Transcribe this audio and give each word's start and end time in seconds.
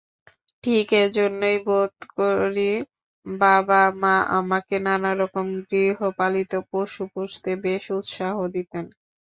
ঠিক 0.63 0.87
এইজন্যেই 0.97 1.57
বোধ 1.65 1.93
করি, 2.15 2.71
বাবা-মা 3.25 4.15
আমাকে 4.39 4.75
নানারকম 4.85 5.47
গৃহপালিত 5.69 6.53
পশু 6.69 7.03
পুষতে 7.13 7.51
বেশ 7.63 7.83
উৎসাহ 7.97 8.35
দিতেন। 8.55 8.85